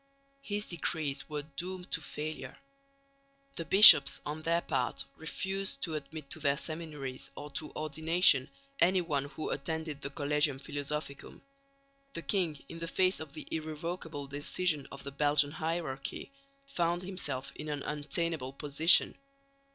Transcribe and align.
His 0.41 0.67
decrees 0.67 1.29
were 1.29 1.43
doomed 1.43 1.91
to 1.91 2.01
failure. 2.01 2.57
The 3.55 3.65
bishops 3.65 4.19
on 4.25 4.41
their 4.41 4.61
part 4.61 5.05
refused 5.15 5.83
to 5.83 5.93
admit 5.93 6.27
to 6.31 6.39
their 6.39 6.57
seminaries 6.57 7.29
or 7.35 7.51
to 7.51 7.71
ordination 7.75 8.49
anyone 8.79 9.25
who 9.25 9.51
attended 9.51 10.01
the 10.01 10.09
Collegium 10.09 10.57
Philosophicum. 10.57 11.41
The 12.15 12.23
king, 12.23 12.63
in 12.67 12.79
the 12.79 12.87
face 12.87 13.19
of 13.19 13.33
the 13.33 13.47
irrevocable 13.51 14.25
decision 14.25 14.87
of 14.91 15.03
the 15.03 15.11
Belgian 15.11 15.51
hierarchy, 15.51 16.31
found 16.65 17.03
himself 17.03 17.51
in 17.55 17.69
an 17.69 17.83
untenable 17.83 18.53
position. 18.53 19.13